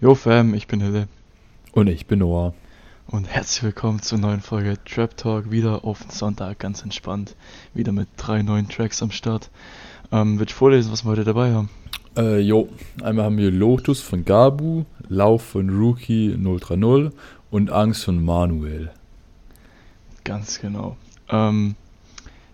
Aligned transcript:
Jo 0.00 0.14
Fam, 0.14 0.54
ich 0.54 0.66
bin 0.66 0.80
Hille 0.80 1.08
Und 1.72 1.88
ich 1.88 2.06
bin 2.06 2.20
Noah. 2.20 2.54
und 3.06 3.26
herzlich 3.28 3.62
willkommen 3.62 4.00
zur 4.02 4.18
neuen 4.18 4.40
Folge 4.40 4.76
Trap 4.84 5.16
Talk. 5.16 5.50
Wieder 5.50 5.84
auf 5.84 6.00
den 6.00 6.10
Sonntag, 6.10 6.58
ganz 6.58 6.82
entspannt. 6.82 7.36
Wieder 7.74 7.92
mit 7.92 8.08
drei 8.16 8.42
neuen 8.42 8.68
Tracks 8.68 9.02
am 9.02 9.10
Start. 9.10 9.50
Ähm, 10.12 10.38
will 10.38 10.46
ich 10.46 10.54
vorlesen, 10.54 10.92
was 10.92 11.04
wir 11.04 11.10
heute 11.10 11.24
dabei 11.24 11.52
haben? 11.52 11.68
Äh, 12.16 12.40
jo, 12.40 12.68
einmal 13.02 13.26
haben 13.26 13.36
wir 13.36 13.50
Lotus 13.50 14.00
von 14.00 14.24
Gabu, 14.24 14.84
Lauf 15.08 15.42
von 15.44 15.68
Rookie 15.70 16.34
030 16.36 17.12
und 17.50 17.70
Angst 17.70 18.04
von 18.04 18.24
Manuel. 18.24 18.90
Ganz 20.24 20.60
genau. 20.60 20.96
Ähm, 21.28 21.76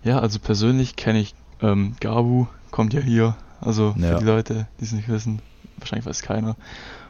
ja, 0.04 0.18
also 0.20 0.38
persönlich 0.38 0.96
kenne 0.96 1.20
ich 1.20 1.34
ähm, 1.62 1.96
Gabu, 2.00 2.46
kommt 2.70 2.92
ja 2.92 3.00
hier. 3.00 3.36
Also 3.60 3.94
für 3.94 4.00
Ja. 4.06 4.18
die 4.18 4.24
Leute, 4.24 4.66
die 4.78 4.84
es 4.84 4.92
nicht 4.92 5.08
wissen, 5.08 5.40
wahrscheinlich 5.78 6.06
weiß 6.06 6.22
keiner. 6.22 6.56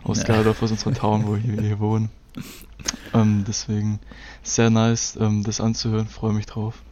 Aus 0.03 0.19
Ja. 0.19 0.25
Gerdorf, 0.25 0.63
aus 0.63 0.71
unserer 0.71 0.95
Town, 0.95 1.27
wo 1.27 1.37
wir 1.37 1.61
hier 1.63 1.79
wohnen. 1.81 2.11
Ähm, 3.15 3.45
deswegen 3.47 3.99
sehr 4.43 4.71
nice, 4.71 5.17
ähm, 5.21 5.43
das 5.43 5.61
anzuhören, 5.61 6.07
freue 6.07 6.33
mich 6.35 6.47
drauf. 6.47 6.83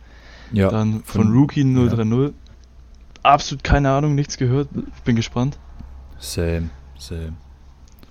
Ja, 0.53 0.69
Dann 0.71 1.03
von, 1.05 1.25
von- 1.25 1.33
Rookie 1.33 1.65
030. 1.65 2.33
Absolut 3.23 3.65
keine 3.65 3.91
Ahnung, 3.91 4.15
nichts 4.15 4.37
gehört. 4.37 4.69
Bin 5.05 5.17
gespannt. 5.17 5.59
same, 6.19 6.71
same. 6.99 7.35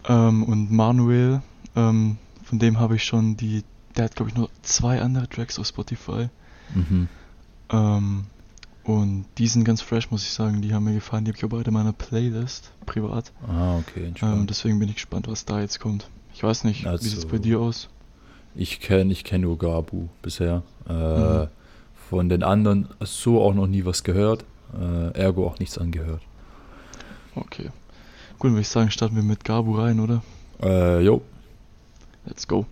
Ähm, 0.07 0.43
und 0.43 0.71
Manuel, 0.71 1.41
ähm, 1.75 2.17
von 2.43 2.59
dem 2.59 2.79
habe 2.79 2.95
ich 2.95 3.03
schon 3.03 3.37
die. 3.37 3.63
Der 3.95 4.05
hat, 4.05 4.15
glaube 4.15 4.29
ich, 4.31 4.35
nur 4.37 4.49
zwei 4.63 5.01
andere 5.01 5.27
Tracks 5.29 5.59
auf 5.59 5.67
Spotify. 5.67 6.29
Mhm. 6.73 7.07
Und 8.83 9.25
die 9.37 9.47
sind 9.47 9.63
ganz 9.63 9.81
fresh, 9.81 10.11
muss 10.11 10.23
ich 10.23 10.31
sagen. 10.31 10.61
Die 10.61 10.73
haben 10.73 10.83
mir 10.83 10.93
gefallen. 10.93 11.23
Die 11.25 11.31
habe 11.31 11.37
ich 11.37 11.45
auch 11.45 11.49
beide 11.49 11.69
in 11.69 11.73
meiner 11.73 11.93
Playlist, 11.93 12.71
privat. 12.85 13.31
Ah, 13.47 13.77
okay, 13.77 14.13
Ähm, 14.21 14.45
deswegen 14.47 14.77
bin 14.79 14.89
ich 14.89 14.95
gespannt, 14.95 15.27
was 15.27 15.45
da 15.45 15.61
jetzt 15.61 15.79
kommt. 15.79 16.09
Ich 16.33 16.43
weiß 16.43 16.63
nicht, 16.65 16.83
wie 16.83 16.97
sieht 16.97 17.13
es 17.13 17.15
Also- 17.23 17.27
bei 17.29 17.37
dir 17.37 17.59
aus? 17.59 17.87
Ich 18.55 18.79
kenne 18.81 19.11
ich 19.13 19.23
kenn 19.23 19.41
nur 19.41 19.57
Gabu 19.57 20.07
bisher. 20.21 20.63
Äh, 20.87 20.93
Mhm. 20.93 21.47
Von 22.09 22.29
den 22.29 22.43
anderen 22.43 22.89
so 22.99 23.41
auch 23.41 23.53
noch 23.55 23.65
nie 23.67 23.85
was 23.85 24.03
gehört. 24.03 24.43
Äh, 24.79 25.17
ergo 25.17 25.47
auch 25.47 25.57
nichts 25.59 25.77
angehört. 25.79 26.21
Okay. 27.35 27.69
Gut, 28.37 28.51
würde 28.51 28.61
ich 28.61 28.67
sagen, 28.67 28.91
starten 28.91 29.15
wir 29.15 29.23
mit 29.23 29.43
Gabu 29.43 29.77
rein, 29.79 29.99
oder? 29.99 30.21
Äh, 30.61 30.99
jo. 31.01 31.21
Let's 32.25 32.47
go. 32.47 32.65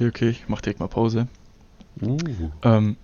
Okay, 0.00 0.08
okay, 0.08 0.28
ich 0.30 0.48
mach 0.48 0.62
direkt 0.62 0.80
mal 0.80 0.88
Pause. 0.88 1.28
Uh. 2.00 2.16
Ähm, 2.62 2.96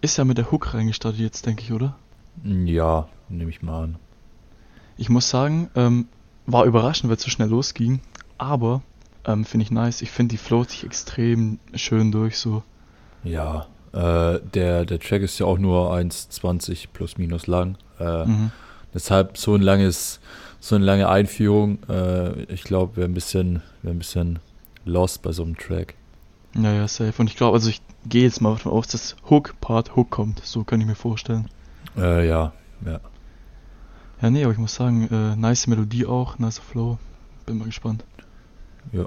ist 0.00 0.16
ja 0.16 0.24
mit 0.24 0.38
der 0.38 0.50
Hook 0.50 0.72
reingestartet 0.72 1.20
jetzt, 1.20 1.44
denke 1.44 1.62
ich, 1.62 1.72
oder? 1.72 1.94
Ja, 2.42 3.06
nehme 3.28 3.50
ich 3.50 3.60
mal 3.60 3.82
an. 3.84 3.96
Ich 4.96 5.10
muss 5.10 5.28
sagen, 5.28 5.68
ähm, 5.74 6.06
war 6.46 6.64
überraschend, 6.64 7.10
weil 7.10 7.18
es 7.18 7.22
so 7.22 7.28
schnell 7.28 7.50
losging. 7.50 8.00
Aber 8.38 8.80
ähm, 9.26 9.44
finde 9.44 9.64
ich 9.64 9.70
nice. 9.70 10.00
Ich 10.00 10.10
finde, 10.10 10.30
die 10.32 10.38
float 10.38 10.70
sich 10.70 10.84
extrem 10.84 11.58
schön 11.74 12.10
durch. 12.12 12.38
So. 12.38 12.62
Ja, 13.24 13.66
äh, 13.92 14.40
der, 14.54 14.86
der 14.86 15.00
Track 15.00 15.20
ist 15.20 15.38
ja 15.38 15.44
auch 15.44 15.58
nur 15.58 15.92
1,20 15.92 16.86
plus 16.94 17.18
minus 17.18 17.46
lang. 17.46 17.76
Äh, 18.00 18.24
Mhm. 18.24 18.52
Deshalb 18.94 19.36
so 19.36 19.54
ein 19.54 19.60
langes, 19.60 20.18
so 20.60 20.76
eine 20.76 20.84
lange 20.86 21.10
Einführung. 21.10 21.78
Äh, 21.90 22.44
ich 22.44 22.64
glaube, 22.64 22.96
wäre 22.96 23.06
ein 23.06 23.14
bisschen, 23.14 23.60
wäre 23.82 23.94
ein 23.94 23.98
bisschen 23.98 24.38
lost 24.86 25.20
bei 25.20 25.32
so 25.32 25.42
einem 25.42 25.58
Track. 25.58 25.94
Ja, 26.54 26.72
ja, 26.72 26.86
safe. 26.88 27.14
Und 27.18 27.28
ich 27.28 27.36
glaube, 27.36 27.54
also 27.56 27.70
ich 27.70 27.80
gehe 28.06 28.24
jetzt 28.24 28.40
mal 28.40 28.50
davon 28.52 28.72
aus, 28.72 28.86
dass 28.88 29.16
Hook-Part 29.30 29.96
Hook 29.96 30.10
kommt. 30.10 30.40
So 30.44 30.64
kann 30.64 30.80
ich 30.80 30.86
mir 30.86 30.94
vorstellen. 30.94 31.48
Äh, 31.96 32.28
ja, 32.28 32.52
ja. 32.84 33.00
Ja, 34.20 34.30
nee, 34.30 34.44
aber 34.44 34.52
ich 34.52 34.58
muss 34.58 34.74
sagen, 34.74 35.08
äh, 35.10 35.36
nice 35.36 35.66
Melodie 35.66 36.06
auch, 36.06 36.38
nice 36.38 36.58
Flow. 36.58 36.98
Bin 37.46 37.58
mal 37.58 37.64
gespannt. 37.64 38.04
ja. 38.92 39.06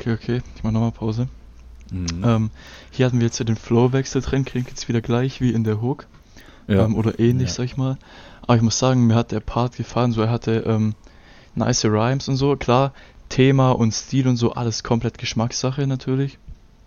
Okay, 0.00 0.12
okay, 0.14 0.42
ich 0.56 0.64
mach 0.64 0.70
nochmal 0.72 0.92
Pause. 0.92 1.28
Mhm. 1.90 2.22
Ähm, 2.24 2.50
hier 2.90 3.04
hatten 3.06 3.18
wir 3.18 3.26
jetzt 3.26 3.38
ja 3.38 3.44
den 3.44 3.56
Flow-Wechsel 3.56 4.22
drin, 4.22 4.44
klingt 4.44 4.68
jetzt 4.68 4.88
wieder 4.88 5.00
gleich 5.00 5.40
wie 5.40 5.50
in 5.52 5.64
der 5.64 5.82
Hook. 5.82 6.06
ja. 6.68 6.84
ähm, 6.84 6.94
oder 6.96 7.18
ähnlich, 7.18 7.48
Ja. 7.48 7.54
sag 7.54 7.64
ich 7.64 7.76
mal. 7.76 7.98
Aber 8.42 8.56
ich 8.56 8.62
muss 8.62 8.78
sagen, 8.78 9.06
mir 9.06 9.14
hat 9.14 9.32
der 9.32 9.40
Part 9.40 9.76
gefallen, 9.76 10.12
so 10.12 10.22
er 10.22 10.30
hatte 10.30 10.64
ähm, 10.66 10.94
nice 11.54 11.84
Rhymes 11.84 12.28
und 12.28 12.36
so. 12.36 12.56
Klar, 12.56 12.92
Thema 13.28 13.72
und 13.72 13.92
Stil 13.92 14.26
und 14.28 14.36
so, 14.36 14.52
alles 14.52 14.82
komplett 14.82 15.18
Geschmackssache 15.18 15.86
natürlich. 15.86 16.38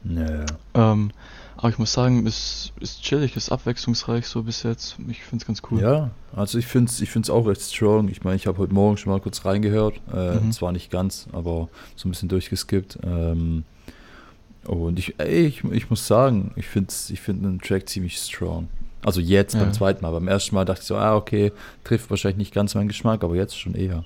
Ja. 0.06 0.46
Ähm, 0.74 1.12
aber 1.58 1.70
ich 1.70 1.78
muss 1.78 1.94
sagen, 1.94 2.26
es 2.28 2.74
ist 2.82 3.02
chillig, 3.04 3.38
ist 3.38 3.50
abwechslungsreich 3.52 4.28
so 4.28 4.44
bis 4.44 4.64
jetzt. 4.64 4.98
Ich 5.08 5.24
find's 5.24 5.46
ganz 5.46 5.62
cool. 5.72 5.80
Ja, 5.82 6.12
also 6.36 6.58
ich 6.58 6.66
finde 6.68 6.90
es 6.90 7.00
ich 7.00 7.10
find's 7.10 7.30
auch 7.30 7.48
recht 7.48 7.62
strong. 7.62 8.10
Ich 8.10 8.24
meine, 8.24 8.36
ich 8.36 8.48
habe 8.48 8.58
heute 8.58 8.74
Morgen 8.74 8.98
schon 8.98 9.14
mal 9.14 9.22
kurz 9.22 9.46
reingehört. 9.46 9.96
Äh, 10.14 10.36
Mhm. 10.40 10.52
Zwar 10.52 10.72
nicht 10.74 10.92
ganz, 10.92 11.28
aber 11.32 11.70
so 11.96 12.08
ein 12.08 12.12
bisschen 12.12 12.28
durchgeskippt. 12.30 13.00
Ähm, 13.04 13.64
und 14.66 15.00
ich, 15.00 15.20
ey, 15.20 15.46
ich, 15.46 15.64
ich 15.64 15.90
muss 15.90 16.06
sagen, 16.08 16.52
ich 16.56 16.68
finde 16.68 16.94
ich 17.10 17.22
find 17.22 17.44
den 17.46 17.60
Track 17.60 17.88
ziemlich 17.88 18.18
strong. 18.18 18.68
Also 19.06 19.20
jetzt 19.22 19.54
Ja. 19.54 19.62
beim 19.62 19.74
zweiten 19.74 20.02
Mal. 20.02 20.12
Beim 20.12 20.28
ersten 20.28 20.56
Mal 20.56 20.66
dachte 20.66 20.82
ich 20.82 20.88
so, 20.88 20.96
ah, 20.96 21.16
okay, 21.16 21.52
trifft 21.84 22.10
wahrscheinlich 22.10 22.38
nicht 22.38 22.54
ganz 22.54 22.74
meinen 22.76 22.88
Geschmack, 22.88 23.24
aber 23.24 23.36
jetzt 23.36 23.58
schon 23.60 23.76
eher. 23.76 24.04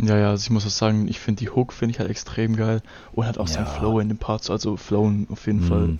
Ja, 0.00 0.16
ja, 0.16 0.30
also 0.30 0.42
ich 0.44 0.50
muss 0.50 0.64
auch 0.66 0.70
sagen, 0.70 1.08
ich 1.08 1.18
finde 1.18 1.40
die 1.40 1.50
Hook 1.50 1.72
finde 1.72 1.92
ich 1.92 1.98
halt 1.98 2.08
extrem 2.10 2.54
geil 2.56 2.82
und 3.12 3.26
hat 3.26 3.38
auch 3.38 3.48
seinen 3.48 3.66
Ja. 3.66 3.72
Flow 3.72 3.98
in 4.00 4.08
den 4.08 4.18
Parts, 4.18 4.48
also 4.50 4.76
Flowen 4.76 5.26
auf 5.30 5.46
jeden 5.46 5.60
Mm. 5.64 5.68
Fall 5.68 5.98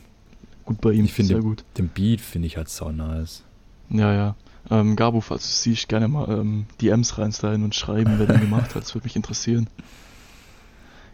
gut 0.65 0.81
bei 0.81 0.93
ihm, 0.93 1.05
Ich 1.05 1.13
finde 1.15 1.35
sehr 1.35 1.43
gut. 1.43 1.65
Den 1.79 1.89
Beat 1.89 2.21
finde 2.21 2.47
ich 2.47 2.57
halt 2.57 2.69
so 2.69 2.91
nice. 2.91 3.43
Ja, 3.91 4.13
ja. 4.13 4.37
Ähm, 4.71 4.97
Gabu, 4.97 5.21
falls 5.21 5.43
du 5.43 5.49
siehst, 5.53 5.89
gerne 5.89 6.09
mal 6.09 6.29
ähm, 6.29 6.67
DMs 6.81 7.17
reinstellen 7.19 7.65
und 7.65 7.75
schreiben, 7.75 8.15
wer 8.19 8.27
den 8.27 8.41
gemacht 8.41 8.75
hat. 8.75 8.83
Das 8.83 8.95
würde 8.95 9.07
mich 9.07 9.17
interessieren. 9.17 9.67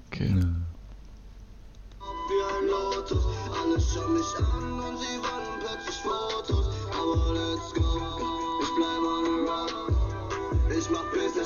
Okay. 0.08 0.34
Ja. 0.36 0.44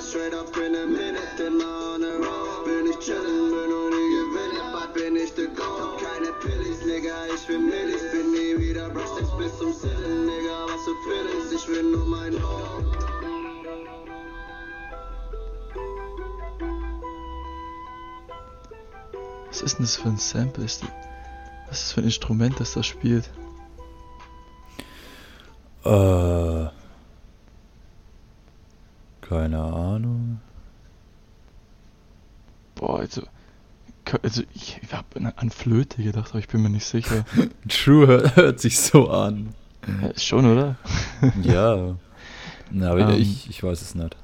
Straight 0.09 0.33
up 0.33 0.57
in 0.57 0.75
a 0.75 0.87
minute, 0.87 1.41
on. 1.41 2.01
Bin 2.65 2.87
ich 2.91 2.99
chillen, 2.99 3.51
bin 3.51 3.69
nur 3.69 3.91
die 3.91 4.09
Gewinne, 4.17 4.73
bald 4.73 4.95
bin 4.95 5.17
ich 5.17 5.33
the 5.33 5.47
Goal. 5.49 5.99
Keine 6.01 6.33
Pillis, 6.41 6.81
Nigga, 6.87 7.27
ich 7.35 7.47
will 7.49 7.59
Millis, 7.59 8.03
bin 8.11 8.33
nie 8.33 8.59
wieder 8.59 8.89
Brushsticks 8.89 9.37
bis 9.37 9.59
zum 9.59 9.73
Ceiling, 9.75 10.25
Nigga, 10.25 10.65
was 10.65 10.83
für 10.87 10.97
Feelings, 11.05 11.53
ich 11.53 11.69
will 11.69 11.91
nur 11.93 12.07
mein 12.07 12.33
Lohn. 12.33 12.97
Was 19.49 19.63
ist 19.63 19.79
denn 19.79 19.85
das 19.85 19.97
für 19.97 20.09
ein 20.09 20.17
Sample? 20.17 20.65
Ist 20.65 20.83
die, 20.83 20.89
was 21.69 21.81
ist 21.81 21.85
das 21.85 21.93
für 21.93 22.01
ein 22.01 22.05
Instrument, 22.05 22.61
das 22.61 22.73
da 22.73 22.83
spielt? 22.83 23.29
Äh, 25.85 26.69
keine 29.21 29.59
Ahnung. 29.59 29.88
Also 34.23 34.43
ich 34.55 34.81
habe 34.93 35.33
an, 35.37 35.51
Flöte 35.51 36.03
gedacht, 36.03 36.31
aber 36.31 36.39
ich 36.39 36.49
bin 36.49 36.63
mir 36.63 36.71
nicht 36.71 36.87
sicher. 36.87 37.25
True 37.69 38.07
hört, 38.07 38.37
hört 38.37 38.61
sich 38.61 38.79
so 38.79 39.11
an. 39.11 39.55
ja, 40.03 40.11
schon, 40.19 40.47
oder? 40.47 40.77
Ja. 41.43 41.95
Na, 42.71 42.91
aber 42.91 43.01
Ähm. 43.15 43.21
ich, 43.21 43.49
ich 43.49 43.63
weiß 43.63 43.81
es 43.81 43.95
nicht. 43.95 44.17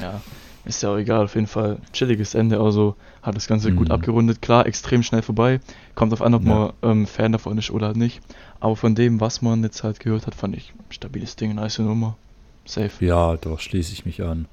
Ja, 0.00 0.20
ist 0.64 0.82
ja 0.82 0.90
auch 0.90 0.96
egal, 0.98 1.24
auf 1.24 1.34
jeden 1.34 1.46
Fall. 1.46 1.78
Chilliges 1.92 2.34
Ende, 2.34 2.60
also 2.60 2.96
hat 3.22 3.34
das 3.36 3.46
Ganze 3.46 3.72
gut 3.72 3.88
Mhm. 3.88 3.94
abgerundet. 3.94 4.42
Klar, 4.42 4.66
extrem 4.66 5.02
schnell 5.02 5.22
vorbei. 5.22 5.60
Kommt 5.94 6.12
auf 6.12 6.22
an, 6.22 6.34
ob 6.34 6.44
Ja. 6.44 6.48
man 6.48 6.72
ähm, 6.82 7.06
Fan 7.06 7.32
davon 7.32 7.56
ist 7.58 7.70
oder 7.70 7.94
nicht. 7.94 8.20
Aber 8.60 8.76
von 8.76 8.94
dem, 8.94 9.20
was 9.20 9.40
man 9.42 9.62
jetzt 9.62 9.82
halt 9.82 10.00
gehört 10.00 10.26
hat, 10.26 10.34
fand 10.34 10.56
ich 10.56 10.72
stabiles 10.90 11.36
Ding, 11.36 11.54
nice 11.54 11.78
Nummer. 11.78 12.16
Safe. 12.64 13.04
Ja, 13.04 13.36
doch, 13.36 13.60
schließe 13.60 13.92
ich 13.92 14.04
mich 14.04 14.22
an. 14.22 14.46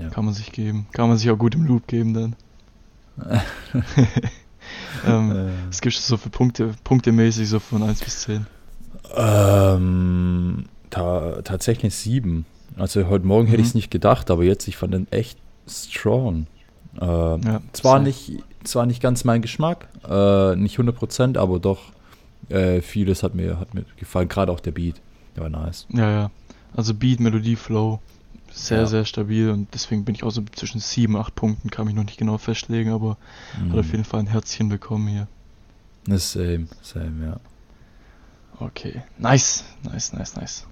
Ja. 0.00 0.08
Kann 0.10 0.24
man 0.24 0.34
sich 0.34 0.52
geben. 0.52 0.86
Kann 0.92 1.08
man 1.08 1.16
sich 1.18 1.28
auch 1.30 1.38
gut 1.38 1.54
im 1.56 1.64
Loop 1.64 1.86
geben 1.88 2.14
dann. 2.14 2.36
ähm, 5.06 5.30
Äh, 5.30 5.48
was 5.68 5.80
gibst 5.80 5.98
du 6.00 6.02
so 6.02 6.16
für 6.16 6.30
Punkte, 6.30 6.74
punktemäßig 6.84 7.48
so 7.48 7.58
von 7.60 7.82
1 7.82 8.00
bis 8.02 8.22
10? 8.22 8.46
ähm, 9.16 10.64
ta 10.90 11.40
tatsächlich 11.42 11.94
sieben. 11.94 12.44
Also 12.76 13.06
heute 13.08 13.26
Morgen 13.26 13.46
hätte 13.46 13.58
Mhm. 13.58 13.62
ich 13.64 13.68
es 13.70 13.74
nicht 13.74 13.90
gedacht, 13.90 14.30
aber 14.30 14.44
jetzt, 14.44 14.66
ich 14.68 14.76
fand 14.76 14.94
den 14.94 15.10
echt 15.12 15.38
strong. 15.68 16.46
Äh, 17.00 17.04
Ja, 17.06 17.60
zwar, 17.72 17.98
nicht, 18.00 18.32
zwar 18.64 18.86
nicht 18.86 19.00
ganz 19.00 19.24
mein 19.24 19.42
Geschmack, 19.42 19.88
äh, 20.08 20.56
nicht 20.56 20.78
100%, 20.78 21.38
aber 21.38 21.58
doch 21.60 21.78
äh, 22.48 22.80
vieles 22.80 23.22
hat 23.22 23.34
mir, 23.34 23.58
hat 23.60 23.74
mir 23.74 23.84
gefallen, 23.96 24.28
gerade 24.28 24.52
auch 24.52 24.60
der 24.60 24.72
Beat. 24.72 24.96
Der 25.36 25.42
war 25.44 25.50
nice. 25.50 25.86
Ja, 25.90 26.10
ja. 26.10 26.30
Also 26.74 26.94
Beat, 26.94 27.20
Melodie, 27.20 27.56
Flow. 27.56 28.00
Sehr, 28.58 28.78
Ja. 28.80 28.86
sehr 28.86 29.04
stabil 29.04 29.50
und 29.50 29.68
deswegen 29.74 30.04
bin 30.06 30.14
ich 30.14 30.22
auch 30.24 30.30
so 30.30 30.42
zwischen 30.54 30.80
7, 30.80 31.14
8 31.14 31.34
Punkten, 31.34 31.70
kann 31.70 31.84
mich 31.86 31.94
noch 31.94 32.04
nicht 32.04 32.16
genau 32.18 32.38
festlegen, 32.38 32.90
aber 32.90 33.18
hat 33.70 33.78
auf 33.78 33.90
jeden 33.92 34.04
Fall 34.04 34.20
ein 34.20 34.26
Herzchen 34.26 34.70
bekommen 34.70 35.08
hier. 35.08 35.28
Same, 36.18 36.66
same, 36.80 37.26
ja. 37.26 37.40
Okay, 38.58 39.02
nice, 39.18 39.64
nice, 39.82 40.14
nice, 40.14 40.36
nice. 40.36 40.66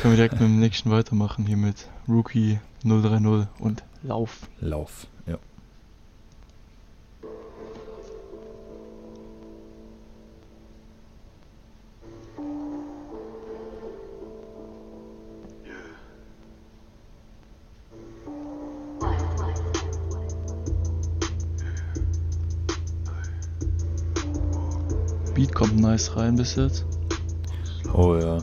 Können 0.00 0.14
wir 0.14 0.16
direkt 0.16 0.34
mit 0.40 0.42
dem 0.42 0.58
nächsten 0.60 0.90
weitermachen 0.90 1.44
hier 1.46 1.58
mit 1.58 1.86
Rookie 2.08 2.60
030 2.82 3.46
und 3.58 3.84
Lauf. 4.02 4.48
Lauf, 4.60 5.06
ja. 5.26 5.36
Nice 25.98 26.14
rein 26.14 26.36
bis 26.36 26.54
jetzt. 26.54 26.86
Oh 27.92 28.16
ja, 28.16 28.38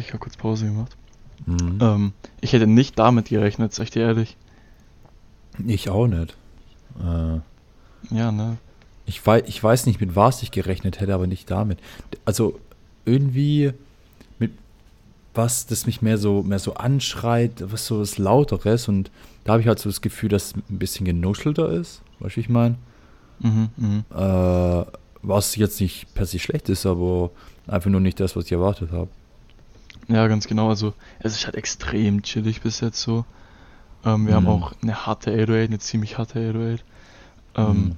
ich 0.00 0.08
habe 0.08 0.18
kurz 0.18 0.36
Pause 0.36 0.66
gemacht. 0.66 0.96
Mhm. 1.46 1.78
Ähm, 1.80 2.12
ich 2.40 2.52
hätte 2.52 2.66
nicht 2.66 2.98
damit 2.98 3.28
gerechnet, 3.28 3.72
sag 3.74 3.84
ich 3.84 3.90
dir 3.90 4.02
ehrlich. 4.02 4.36
Ich 5.66 5.88
auch 5.88 6.06
nicht. 6.06 6.36
Äh, 7.00 7.40
Ja, 8.14 8.32
ne? 8.32 8.58
ich, 9.06 9.24
weiß, 9.26 9.44
ich 9.46 9.62
weiß 9.62 9.86
nicht, 9.86 10.00
mit 10.00 10.14
was 10.16 10.42
ich 10.42 10.50
gerechnet 10.50 11.00
hätte, 11.00 11.14
aber 11.14 11.26
nicht 11.26 11.50
damit. 11.50 11.78
Also 12.24 12.58
irgendwie 13.04 13.72
mit 14.38 14.52
was, 15.34 15.66
das 15.66 15.86
mich 15.86 16.02
mehr 16.02 16.18
so, 16.18 16.42
mehr 16.42 16.58
so 16.58 16.74
anschreit, 16.74 17.64
was 17.72 17.86
so 17.86 18.00
was 18.00 18.18
Lauteres 18.18 18.88
und 18.88 19.10
da 19.44 19.52
habe 19.52 19.62
ich 19.62 19.68
halt 19.68 19.78
so 19.78 19.88
das 19.88 20.00
Gefühl, 20.00 20.28
dass 20.28 20.48
es 20.48 20.54
ein 20.54 20.78
bisschen 20.78 21.04
genuschelter 21.06 21.70
ist, 21.70 22.02
weißt 22.20 22.36
du, 22.36 22.40
ich 22.40 22.48
meine? 22.48 22.76
Mhm, 23.40 23.68
mhm. 23.76 24.04
Äh, 24.14 24.84
was 25.22 25.56
jetzt 25.56 25.80
nicht 25.80 26.14
per 26.14 26.26
se 26.26 26.38
schlecht 26.38 26.68
ist, 26.68 26.86
aber 26.86 27.30
einfach 27.66 27.90
nur 27.90 28.00
nicht 28.00 28.20
das, 28.20 28.36
was 28.36 28.44
ich 28.44 28.52
erwartet 28.52 28.92
habe. 28.92 29.08
Ja, 30.08 30.26
ganz 30.28 30.46
genau. 30.46 30.68
Also, 30.68 30.92
es 31.20 31.34
ist 31.36 31.44
halt 31.46 31.54
extrem 31.56 32.22
chillig 32.22 32.60
bis 32.62 32.80
jetzt 32.80 33.00
so. 33.00 33.24
Ähm, 34.04 34.26
wir 34.26 34.34
haben 34.34 34.44
Mhm. 34.44 34.50
auch 34.50 34.72
eine 34.82 35.06
harte 35.06 35.30
808, 35.30 35.68
eine 35.68 35.78
ziemlich 35.78 36.18
harte 36.18 36.38
808. 36.40 36.84
Ähm, 37.56 37.84
Mhm. 37.84 37.96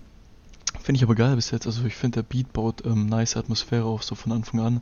Finde 0.80 0.96
ich 0.96 1.04
aber 1.04 1.14
geil 1.14 1.36
bis 1.36 1.50
jetzt. 1.50 1.66
Also, 1.66 1.84
ich 1.84 1.94
finde, 1.94 2.16
der 2.16 2.28
Beat 2.28 2.52
baut 2.52 2.84
ähm, 2.84 3.06
nice 3.06 3.36
Atmosphäre 3.36 3.84
auf, 3.84 4.02
so 4.02 4.14
von 4.14 4.32
Anfang 4.32 4.60
an. 4.60 4.80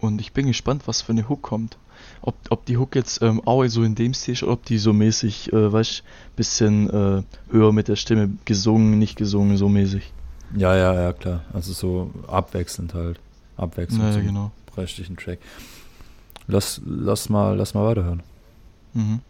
Und 0.00 0.20
ich 0.20 0.32
bin 0.32 0.46
gespannt, 0.46 0.82
was 0.86 1.02
für 1.02 1.12
eine 1.12 1.28
Hook 1.28 1.42
kommt. 1.42 1.76
Ob, 2.22 2.36
ob 2.50 2.64
die 2.66 2.76
Hook 2.76 2.94
jetzt 2.94 3.22
ähm, 3.22 3.40
auch 3.44 3.66
so 3.66 3.82
in 3.82 3.94
dem 3.96 4.14
Stil 4.14 4.34
ist, 4.34 4.42
oder 4.44 4.52
ob 4.52 4.64
die 4.64 4.78
so 4.78 4.92
mäßig, 4.92 5.52
äh, 5.52 5.72
weißt 5.72 6.02
bisschen 6.36 6.88
äh, 6.90 7.22
höher 7.50 7.72
mit 7.72 7.88
der 7.88 7.96
Stimme 7.96 8.30
gesungen, 8.44 8.98
nicht 8.98 9.16
gesungen, 9.16 9.56
so 9.56 9.68
mäßig. 9.68 10.12
Ja, 10.56 10.76
ja, 10.76 10.94
ja, 10.94 11.12
klar. 11.12 11.42
Also 11.52 11.72
so 11.72 12.10
abwechselnd 12.28 12.94
halt. 12.94 13.18
Abwechselnd 13.56 14.02
Naja, 14.02 14.14
zum 14.14 14.24
genau. 14.26 14.50
restlichen 14.76 15.16
Track. 15.16 15.40
Lass, 16.48 16.80
lass 16.84 17.28
mal, 17.28 17.56
lass 17.56 17.74
mal 17.74 17.84
weiterhören. 17.84 18.22
Mhm. 18.94 19.20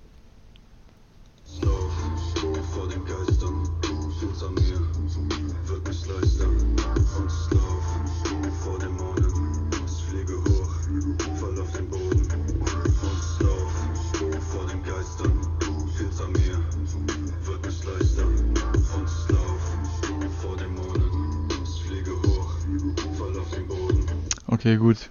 Okay, 24.51 24.77
gut. 24.77 25.09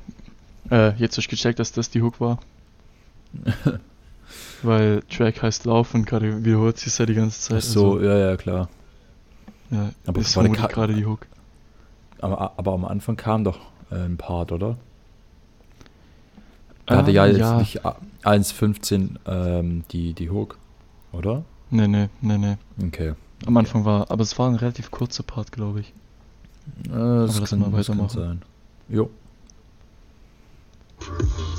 Äh, 0.71 0.95
jetzt 0.97 1.17
hast 1.17 1.25
du 1.27 1.29
gecheckt, 1.29 1.59
dass 1.59 1.71
das 1.71 1.89
die 1.89 2.01
Hook 2.01 2.19
war. 2.19 2.39
Weil 4.63 5.01
Track 5.09 5.41
heißt 5.41 5.65
Laufen, 5.65 6.05
gerade 6.05 6.43
wiederholt 6.43 6.77
sich 6.77 6.97
ja 6.97 7.05
die 7.05 7.13
ganze 7.13 7.39
Zeit. 7.39 7.57
Ach 7.59 7.61
so, 7.61 8.01
ja, 8.01 8.17
ja, 8.17 8.37
klar. 8.37 8.69
Also, 9.69 9.83
ja, 9.83 9.91
aber 10.05 10.21
ist 10.21 10.33
gerade 10.33 10.93
die 10.93 11.05
Hook. 11.05 11.27
Aber, 12.19 12.53
aber 12.57 12.73
am 12.73 12.85
Anfang 12.85 13.15
kam 13.15 13.43
doch 13.43 13.59
äh, 13.91 13.95
ein 13.95 14.17
Part, 14.17 14.51
oder? 14.51 14.77
Da 16.85 16.97
hatte 16.97 17.11
ja 17.11 17.25
Ähm, 17.27 17.35
jetzt 17.37 17.57
nicht 17.57 17.85
a- 17.85 17.97
1.15 18.23 19.17
ähm, 19.27 19.83
die, 19.91 20.13
die 20.13 20.29
Hook, 20.29 20.57
oder? 21.11 21.43
Nee, 21.69 21.87
nee, 21.87 22.09
nee, 22.21 22.37
nee. 22.37 22.57
Okay. 22.87 23.13
Am 23.45 23.55
Anfang 23.57 23.85
war, 23.85 24.09
aber 24.09 24.23
es 24.23 24.37
war 24.39 24.49
ein 24.49 24.55
relativ 24.55 24.89
kurzer 24.89 25.23
Part, 25.23 25.51
glaube 25.51 25.81
ich. 25.81 25.89
Äh, 26.87 26.89
das, 26.91 27.39
lass 27.39 27.50
kann, 27.50 27.59
mal 27.59 27.65
kann 27.65 27.74
weitermachen. 27.74 28.09
sein. 28.09 28.41
Jo. 28.89 29.09
Vor 31.07 31.56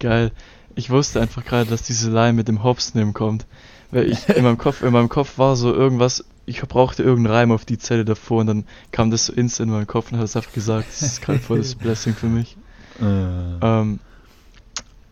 Geil. 0.00 0.32
Ich 0.74 0.90
wusste 0.90 1.20
einfach 1.20 1.44
gerade, 1.44 1.70
dass 1.70 1.82
diese 1.82 2.10
Line 2.10 2.32
mit 2.32 2.48
dem 2.48 2.62
Hops 2.64 2.94
nehmen 2.94 3.12
kommt. 3.12 3.46
Weil 3.90 4.10
ich 4.10 4.28
in 4.28 4.42
meinem 4.42 4.58
Kopf, 4.58 4.82
in 4.82 4.92
meinem 4.92 5.08
Kopf 5.08 5.38
war 5.38 5.54
so 5.56 5.72
irgendwas, 5.72 6.24
ich 6.46 6.60
brauchte 6.62 7.02
irgendeinen 7.02 7.34
Reim 7.34 7.52
auf 7.52 7.64
die 7.64 7.78
Zelle 7.78 8.04
davor 8.04 8.40
und 8.40 8.48
dann 8.48 8.64
kam 8.90 9.10
das 9.10 9.26
so 9.26 9.32
instant 9.32 9.68
in 9.68 9.74
meinen 9.74 9.86
Kopf 9.86 10.10
und 10.10 10.18
hat 10.18 10.24
es 10.24 10.36
einfach 10.36 10.52
gesagt, 10.52 10.88
das 10.88 11.02
ist 11.02 11.22
gerade 11.22 11.38
voll 11.38 11.58
das 11.58 11.74
Blessing 11.76 12.14
für 12.14 12.26
mich. 12.26 12.56
Äh, 13.00 13.04
Ähm, 13.62 14.00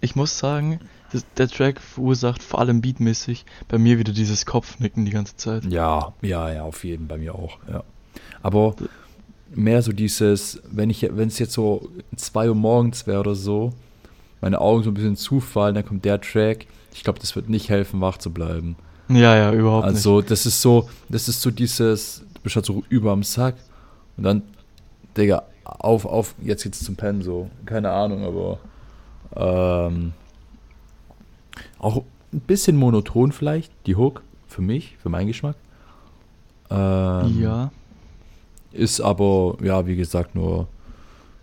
ich 0.00 0.16
muss 0.16 0.36
sagen, 0.36 0.80
das, 1.12 1.24
der 1.36 1.48
Track 1.48 1.80
verursacht 1.80 2.42
vor 2.42 2.60
allem 2.60 2.80
beatmäßig 2.80 3.44
bei 3.68 3.78
mir 3.78 3.98
wieder 3.98 4.12
dieses 4.12 4.46
Kopfnicken 4.46 5.04
die 5.04 5.12
ganze 5.12 5.36
Zeit. 5.36 5.64
ja, 5.64 6.12
ja, 6.22 6.52
ja, 6.52 6.62
auf 6.64 6.82
jeden, 6.84 7.06
bei 7.06 7.18
mir 7.18 7.34
auch, 7.34 7.58
ja. 7.70 7.84
Aber 8.42 8.74
mehr 9.54 9.82
so 9.82 9.92
dieses, 9.92 10.60
wenn 10.70 10.90
ich, 10.90 11.06
wenn 11.12 11.28
es 11.28 11.38
jetzt 11.38 11.52
so 11.52 11.88
2 12.16 12.48
Uhr 12.48 12.54
morgens 12.54 13.06
wäre 13.06 13.20
oder 13.20 13.34
so, 13.34 13.72
meine 14.42 14.60
Augen 14.60 14.82
so 14.82 14.90
ein 14.90 14.94
bisschen 14.94 15.16
zufallen, 15.16 15.74
dann 15.74 15.86
kommt 15.86 16.04
der 16.04 16.20
Track. 16.20 16.66
Ich 16.92 17.04
glaube, 17.04 17.18
das 17.20 17.34
wird 17.34 17.48
nicht 17.48 17.70
helfen, 17.70 18.02
wach 18.02 18.18
zu 18.18 18.30
bleiben. 18.30 18.76
Ja, 19.08 19.36
ja, 19.36 19.52
überhaupt 19.52 19.86
Also, 19.86 20.20
das 20.20 20.44
ist 20.44 20.60
so, 20.60 20.88
das 21.08 21.28
ist 21.28 21.40
so 21.40 21.50
dieses, 21.50 22.22
du 22.34 22.40
bist 22.42 22.56
halt 22.56 22.66
so 22.66 22.82
über 22.90 23.12
am 23.12 23.22
Sack 23.22 23.54
und 24.16 24.24
dann, 24.24 24.42
Digga, 25.16 25.44
auf, 25.64 26.04
auf, 26.04 26.34
jetzt 26.42 26.64
geht's 26.64 26.84
zum 26.84 26.96
Pennen 26.96 27.22
so. 27.22 27.48
Keine 27.64 27.90
Ahnung, 27.90 28.24
aber 28.24 28.58
ähm, 29.36 30.12
auch, 31.78 32.02
ein 32.32 32.40
bisschen 32.40 32.76
monoton 32.76 33.32
vielleicht, 33.32 33.72
die 33.86 33.96
Hook, 33.96 34.22
für 34.48 34.62
mich, 34.62 34.96
für 35.02 35.08
meinen 35.08 35.26
Geschmack. 35.26 35.56
Ähm, 36.70 37.40
ja. 37.40 37.70
Ist 38.72 39.00
aber, 39.00 39.56
ja, 39.62 39.86
wie 39.86 39.96
gesagt, 39.96 40.34
nur 40.34 40.66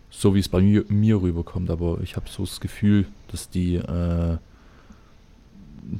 so, 0.10 0.36
wie 0.36 0.40
es 0.40 0.50
bei 0.50 0.62
mir, 0.62 0.86
mir 0.88 1.22
rüberkommt. 1.22 1.70
Aber 1.70 2.00
ich 2.02 2.16
habe 2.16 2.30
so 2.30 2.44
das 2.44 2.60
Gefühl, 2.60 3.06
dass 3.30 3.50
die 3.50 3.76
äh, 3.76 4.38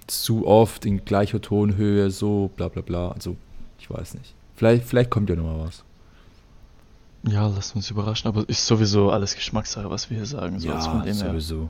zu 0.08 0.48
oft 0.48 0.86
in 0.86 1.06
gleicher 1.06 1.42
Tonhöhe 1.42 2.12
so 2.12 2.50
bla 2.56 2.68
bla 2.68 2.82
bla. 2.82 3.12
Also, 3.12 3.36
ich 3.80 3.90
weiß 3.90 4.16
nicht. 4.16 4.34
Vielleicht, 4.56 4.84
vielleicht 4.86 5.10
kommt 5.10 5.30
ja 5.30 5.36
noch 5.36 5.44
mal 5.44 5.66
was. 5.66 5.84
Ja, 7.24 7.48
lasst 7.48 7.76
uns 7.76 7.90
überraschen, 7.90 8.28
aber 8.28 8.48
ist 8.48 8.66
sowieso 8.66 9.12
alles 9.12 9.36
Geschmackssache, 9.36 9.90
was 9.90 10.10
wir 10.10 10.18
hier 10.18 10.26
sagen. 10.26 10.60
So, 10.60 10.72
also 10.72 10.90
von 10.90 11.04
dem 11.04 11.16
her. 11.16 11.30
sowieso. 11.32 11.70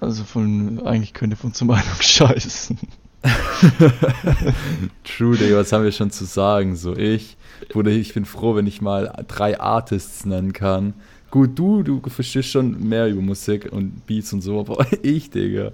Also 0.00 0.24
von, 0.24 0.86
eigentlich 0.86 1.12
könnt 1.12 1.32
ihr 1.32 1.36
von 1.36 1.52
zur 1.52 1.66
Meinung 1.66 1.84
scheißen. 2.00 2.78
True, 5.04 5.36
Digga, 5.36 5.56
was 5.56 5.72
haben 5.72 5.84
wir 5.84 5.92
schon 5.92 6.10
zu 6.10 6.24
sagen? 6.24 6.76
So, 6.76 6.96
ich, 6.96 7.36
Bruder, 7.68 7.90
ich 7.90 8.14
bin 8.14 8.24
froh, 8.24 8.54
wenn 8.54 8.66
ich 8.66 8.80
mal 8.80 9.12
drei 9.28 9.60
Artists 9.60 10.24
nennen 10.24 10.52
kann. 10.52 10.94
Gut, 11.30 11.58
du, 11.58 11.82
du 11.82 12.00
verstehst 12.08 12.48
schon 12.48 12.88
mehr 12.88 13.08
über 13.08 13.20
Musik 13.22 13.68
und 13.70 14.06
Beats 14.06 14.32
und 14.32 14.40
so, 14.40 14.58
aber 14.60 14.86
ich, 15.02 15.30
Digga, 15.30 15.72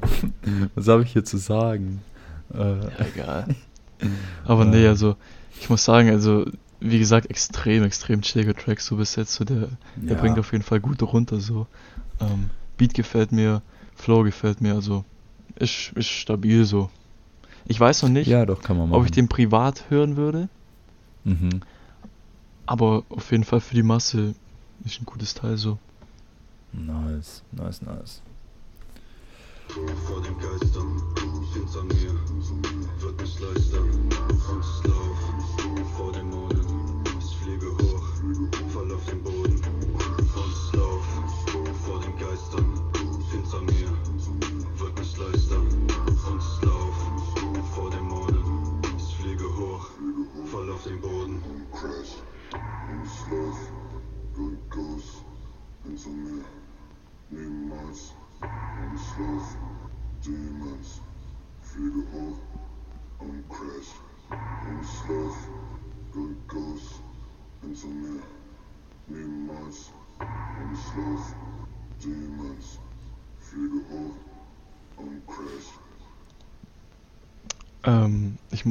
was 0.74 0.88
habe 0.88 1.02
ich 1.04 1.12
hier 1.12 1.24
zu 1.24 1.38
sagen? 1.38 2.02
Äh, 2.52 2.58
Ja, 2.58 2.90
egal. 3.14 3.46
Aber 4.44 4.64
nee, 4.64 4.86
also, 4.86 5.16
ich 5.58 5.70
muss 5.70 5.84
sagen, 5.84 6.10
also, 6.10 6.44
wie 6.80 6.98
gesagt, 6.98 7.30
extrem, 7.30 7.84
extrem 7.84 8.20
chilliger 8.20 8.54
Track 8.54 8.80
so 8.80 8.96
bis 8.96 9.16
jetzt. 9.16 9.32
So 9.34 9.44
der, 9.44 9.68
der 9.96 10.16
Ja. 10.16 10.20
bringt 10.20 10.38
auf 10.38 10.52
jeden 10.52 10.64
Fall 10.64 10.80
gut 10.80 11.02
runter. 11.02 11.40
So. 11.40 11.66
Ähm, 12.20 12.50
Beat 12.76 12.92
gefällt 12.92 13.32
mir, 13.32 13.62
Flow 13.94 14.22
gefällt 14.24 14.60
mir, 14.60 14.74
also 14.74 15.04
ist, 15.58 15.92
ist 15.94 16.08
stabil 16.08 16.66
so. 16.66 16.90
Ich 17.68 17.78
weiß 17.80 18.02
noch 18.02 18.10
nicht, 18.10 18.28
ja, 18.28 18.46
doch, 18.46 18.62
kann 18.62 18.76
man 18.76 18.88
machen. 18.88 19.00
ob 19.00 19.04
ich 19.06 19.10
den 19.12 19.28
privat 19.28 19.90
hören 19.90 20.16
würde, 20.16 20.48
Mhm. 21.24 21.60
aber 22.66 23.02
auf 23.08 23.30
jeden 23.32 23.44
Fall 23.44 23.60
für 23.60 23.74
die 23.74 23.82
Masse 23.82 24.34
ist 24.84 25.00
ein 25.00 25.04
gutes 25.06 25.34
Teil 25.34 25.56
so. 25.56 25.78
Nice, 26.72 27.42
nice, 27.52 27.82
nice. 27.82 28.22
Vor 29.68 30.22
den 30.22 30.38
Geistern, 30.38 31.02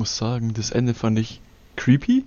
muss 0.06 0.18
sagen, 0.18 0.54
das 0.54 0.70
Ende 0.72 0.94
fand 0.94 1.18
ich 1.20 1.42
creepy, 1.76 2.26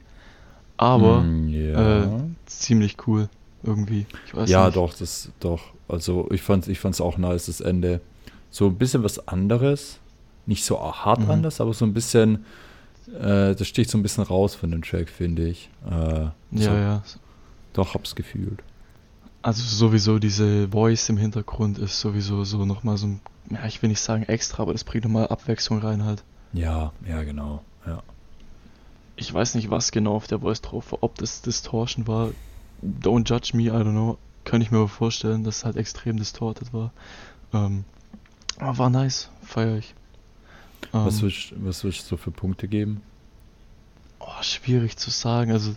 aber 0.76 1.20
Mm, 1.22 1.48
ja. 1.48 2.04
äh, 2.04 2.08
ziemlich 2.46 2.96
cool 3.06 3.28
irgendwie. 3.62 4.06
Ja, 4.46 4.66
nicht. 4.66 4.76
doch, 4.76 4.94
das, 4.94 5.30
doch. 5.40 5.60
Also, 5.88 6.28
ich 6.32 6.42
fand's, 6.42 6.66
ich 6.68 6.78
fand's 6.80 7.00
auch 7.00 7.18
nice, 7.18 7.46
das 7.46 7.60
Ende. 7.60 8.00
So 8.50 8.66
ein 8.66 8.76
bisschen 8.76 9.02
was 9.04 9.26
anderes. 9.28 9.98
Nicht 10.46 10.64
so 10.64 10.80
hart 10.80 11.20
Mhm. 11.20 11.30
anders, 11.30 11.60
aber 11.60 11.72
so 11.74 11.84
ein 11.84 11.92
bisschen, 11.94 12.44
äh, 13.14 13.54
das 13.54 13.66
sticht 13.68 13.90
so 13.90 13.98
ein 13.98 14.02
bisschen 14.02 14.24
raus 14.24 14.54
von 14.54 14.70
dem 14.70 14.82
Track, 14.82 15.08
finde 15.08 15.46
ich. 15.48 15.70
Äh, 15.88 15.92
Ja, 15.92 16.32
so, 16.52 16.70
ja. 16.70 17.02
Doch, 17.74 17.94
hab's 17.94 18.14
gefühlt. 18.16 18.60
Also 19.42 19.62
sowieso 19.62 20.18
diese 20.18 20.68
Voice 20.68 21.08
im 21.10 21.16
Hintergrund 21.16 21.78
ist 21.78 22.00
sowieso 22.00 22.42
so 22.44 22.64
nochmal 22.64 22.96
so 22.96 23.06
ein, 23.06 23.20
ja, 23.50 23.64
ich 23.66 23.80
will 23.82 23.88
nicht 23.88 24.00
sagen 24.00 24.24
extra, 24.24 24.62
aber 24.64 24.72
das 24.72 24.82
bringt 24.84 25.04
nochmal 25.04 25.28
Abwechslung 25.28 25.78
rein 25.80 26.04
halt. 26.04 26.24
Ja, 26.52 26.92
ja, 27.06 27.22
genau. 27.24 27.62
Ja. 27.88 28.02
Ich 29.16 29.32
weiß 29.32 29.54
nicht, 29.54 29.70
was 29.70 29.90
genau 29.90 30.14
auf 30.14 30.26
der 30.26 30.40
Voice 30.40 30.60
drauf 30.60 30.92
war, 30.92 31.02
ob 31.02 31.16
das 31.16 31.42
Distortion 31.42 32.06
war. 32.06 32.30
Don't 32.82 33.28
judge 33.28 33.56
me, 33.56 33.64
I 33.64 33.70
don't 33.70 33.90
know. 33.90 34.18
Könnte 34.44 34.64
ich 34.64 34.70
mir 34.70 34.78
aber 34.78 34.88
vorstellen, 34.88 35.42
dass 35.42 35.58
es 35.58 35.64
halt 35.64 35.76
extrem 35.76 36.16
distorted 36.18 36.72
war. 36.72 36.92
Ähm, 37.52 37.84
aber 38.58 38.78
war 38.78 38.90
nice, 38.90 39.30
feier 39.42 39.76
ich. 39.78 39.94
Ähm, 40.92 41.06
Was 41.06 41.22
würdest 41.22 41.54
was 41.56 41.80
du 41.80 41.90
so 41.90 42.16
für 42.16 42.30
Punkte 42.30 42.68
geben? 42.68 43.02
oh, 44.20 44.42
schwierig 44.42 44.96
zu 44.96 45.10
sagen. 45.10 45.50
Also 45.50 45.74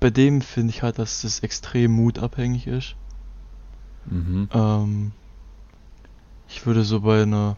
bei 0.00 0.10
dem 0.10 0.40
finde 0.42 0.70
ich 0.70 0.82
halt, 0.82 0.98
dass 0.98 1.22
das 1.22 1.40
extrem 1.40 1.92
mutabhängig 1.92 2.66
ist. 2.66 2.94
Mhm. 4.06 4.48
Ähm, 4.52 5.12
ich 6.48 6.66
würde 6.66 6.84
so 6.84 7.00
bei 7.00 7.22
einer 7.22 7.56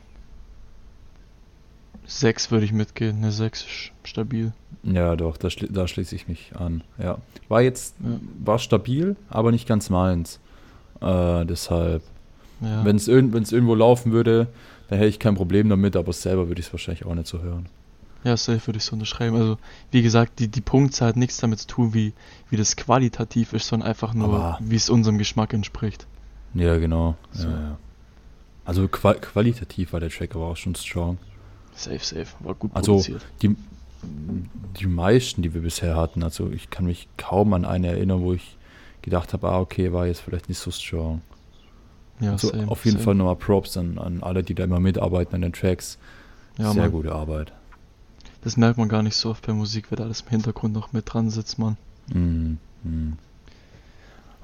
6 2.06 2.50
würde 2.50 2.64
ich 2.64 2.72
mitgehen. 2.72 3.16
Eine 3.18 3.32
6 3.32 3.62
ist 3.62 3.92
stabil. 4.08 4.52
Ja, 4.82 5.16
doch, 5.16 5.36
da, 5.36 5.50
schli 5.50 5.68
da 5.70 5.88
schließe 5.88 6.14
ich 6.14 6.28
mich 6.28 6.52
an. 6.56 6.82
Ja. 6.98 7.18
War 7.48 7.62
jetzt, 7.62 7.94
Ja. 8.02 8.18
war 8.44 8.58
stabil, 8.58 9.16
aber 9.28 9.50
nicht 9.50 9.66
ganz 9.66 9.90
meins. 9.90 10.38
Äh, 11.00 11.44
deshalb, 11.44 12.02
Ja. 12.60 12.84
wenn 12.84 12.96
es 12.96 13.08
irgend, 13.08 13.34
wenn's 13.34 13.52
irgendwo 13.52 13.74
laufen 13.74 14.12
würde, 14.12 14.46
dann 14.88 14.98
hätte 14.98 15.08
ich 15.08 15.18
kein 15.18 15.34
Problem 15.34 15.68
damit, 15.68 15.96
aber 15.96 16.12
selber 16.12 16.48
würde 16.48 16.60
ich 16.60 16.66
es 16.68 16.72
wahrscheinlich 16.72 17.04
auch 17.04 17.14
nicht 17.14 17.26
so 17.26 17.40
hören. 17.40 17.66
Ja, 18.24 18.36
safe 18.36 18.66
würde 18.66 18.78
ich 18.78 18.84
so 18.84 18.94
unterschreiben. 18.94 19.36
Also, 19.36 19.58
wie 19.90 20.02
gesagt, 20.02 20.38
die, 20.38 20.48
die 20.48 20.60
Punktzahl 20.60 21.08
hat 21.10 21.16
nichts 21.16 21.38
damit 21.38 21.58
zu 21.60 21.66
tun, 21.66 21.94
wie, 21.94 22.12
wie 22.50 22.56
das 22.56 22.74
qualitativ 22.76 23.52
ist, 23.52 23.66
sondern 23.68 23.88
einfach 23.88 24.14
nur, 24.14 24.58
wie 24.60 24.74
es 24.76 24.90
unserem 24.90 25.18
Geschmack 25.18 25.52
entspricht. 25.52 26.06
Ja, 26.54 26.76
genau. 26.78 27.16
So. 27.32 27.48
Ja. 27.48 27.78
Also 28.64 28.88
qua 28.88 29.14
qualitativ 29.14 29.92
war 29.92 30.00
der 30.00 30.10
Track 30.10 30.34
aber 30.34 30.46
auch 30.46 30.56
schon 30.56 30.74
strong. 30.74 31.18
Safe, 31.76 31.98
safe. 32.00 32.26
War 32.40 32.54
gut 32.54 32.70
Also 32.74 32.92
produziert. 32.92 33.24
die, 33.42 33.54
die 34.80 34.86
meisten, 34.86 35.42
die 35.42 35.54
wir 35.54 35.60
bisher 35.62 35.94
hatten, 35.96 36.22
also 36.22 36.50
ich 36.50 36.70
kann 36.70 36.86
mich 36.86 37.08
kaum 37.16 37.52
an 37.52 37.64
eine 37.64 37.88
erinnern, 37.88 38.20
wo 38.22 38.32
ich 38.32 38.56
gedacht 39.02 39.32
habe, 39.32 39.48
ah, 39.48 39.60
okay, 39.60 39.92
war 39.92 40.06
jetzt 40.06 40.20
vielleicht 40.20 40.48
nicht 40.48 40.58
so 40.58 40.70
strong. 40.70 41.20
Ja, 42.20 42.32
also 42.32 42.48
same, 42.48 42.68
auf 42.68 42.84
jeden 42.84 42.96
same. 42.96 43.04
Fall 43.04 43.14
nochmal 43.14 43.36
Props 43.36 43.76
an, 43.76 43.98
an 43.98 44.22
alle, 44.22 44.42
die 44.42 44.54
da 44.54 44.64
immer 44.64 44.80
mitarbeiten 44.80 45.34
an 45.34 45.42
den 45.42 45.52
Tracks. 45.52 45.98
Ja, 46.58 46.72
Sehr 46.72 46.82
Mann. 46.84 46.92
gute 46.92 47.12
Arbeit. 47.12 47.52
Das 48.42 48.56
merkt 48.56 48.78
man 48.78 48.88
gar 48.88 49.02
nicht 49.02 49.16
so 49.16 49.30
oft 49.30 49.46
bei 49.46 49.52
Musik, 49.52 49.88
da 49.90 50.04
alles 50.04 50.22
im 50.22 50.28
Hintergrund 50.28 50.72
noch 50.72 50.92
mit 50.92 51.12
dran 51.12 51.28
sitzt, 51.30 51.58
Mann. 51.58 51.76
Mhm. 52.12 52.58
Mhm. 52.84 53.18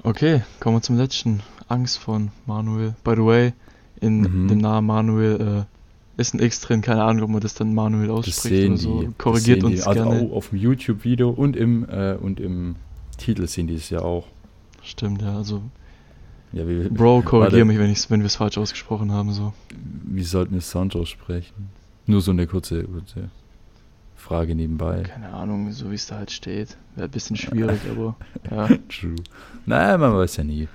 Okay, 0.02 0.42
kommen 0.60 0.76
wir 0.76 0.82
zum 0.82 0.96
letzten. 0.96 1.42
Angst 1.68 1.98
von 1.98 2.30
Manuel. 2.46 2.94
By 3.04 3.12
the 3.16 3.24
way, 3.24 3.52
in 4.00 4.20
Mhm. 4.20 4.48
dem 4.48 4.58
Namen 4.58 4.86
Manuel 4.86 5.40
äh, 5.40 5.64
ist 6.16 6.34
ein 6.34 6.40
X 6.40 6.60
drin. 6.60 6.82
Keine 6.82 7.02
Ahnung, 7.02 7.24
ob 7.24 7.30
man 7.30 7.40
das 7.40 7.54
dann 7.54 7.74
Manuel 7.74 8.08
Das 8.08 8.16
ausspricht 8.18 8.42
sehen 8.54 8.72
oder 8.72 8.80
so. 8.80 9.00
die. 9.00 9.06
das 9.06 9.18
Korrigiert 9.18 9.60
sehen 9.60 9.70
die. 9.70 9.76
uns 9.76 9.86
also 9.86 10.04
gerne. 10.04 10.20
auch 10.28 10.32
auf 10.36 10.48
dem 10.50 10.58
YouTube-Video 10.58 11.30
und 11.30 11.56
im, 11.56 11.88
äh, 11.88 12.14
und 12.14 12.40
im 12.40 12.76
Titel 13.18 13.46
sehen 13.46 13.66
die 13.66 13.74
es 13.74 13.88
ja 13.90 14.00
auch. 14.00 14.26
Stimmt, 14.82 15.22
ja. 15.22 15.36
Also, 15.36 15.62
Ja, 16.52 16.68
wie, 16.68 16.88
Bro, 16.88 17.22
korrigier 17.22 17.52
warte, 17.60 17.64
mich, 17.64 17.78
wenn, 17.78 17.90
ich's, 17.90 18.10
wenn 18.10 18.20
wir 18.20 18.26
es 18.26 18.36
falsch 18.36 18.58
ausgesprochen 18.58 19.12
haben. 19.12 19.32
So. 19.32 19.52
Wie 20.04 20.24
sollten 20.24 20.54
wir 20.54 20.60
Sound 20.60 20.94
aussprechen? 20.96 21.70
Nur 22.06 22.20
so 22.20 22.32
eine 22.32 22.46
kurze, 22.46 22.82
kurze 22.84 23.30
Frage 24.16 24.54
nebenbei. 24.54 25.02
Keine 25.04 25.30
Ahnung, 25.32 25.70
so 25.72 25.90
wie 25.90 25.94
es 25.94 26.06
da 26.06 26.16
halt 26.16 26.30
steht. 26.30 26.76
Wäre 26.94 27.08
ein 27.08 27.10
bisschen 27.10 27.36
schwierig, 27.36 27.80
aber 27.90 28.16
ja. 28.50 28.66
True. 28.88 29.16
Naja, 29.66 29.96
man 29.98 30.14
weiß 30.14 30.36
ja 30.36 30.44
nie. 30.44 30.68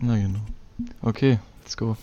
Na 0.00 0.16
genau. 0.16 0.40
Okay, 1.02 1.38
let's 1.62 1.76
go. 1.76 1.96